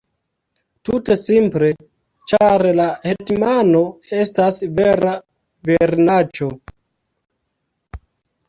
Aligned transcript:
Tute 0.87 1.17
simple, 1.23 1.67
ĉar 2.33 2.65
la 2.79 2.87
hetmano 3.03 3.83
estas 4.23 4.57
vera 4.81 5.13
virinaĉo! 5.71 6.49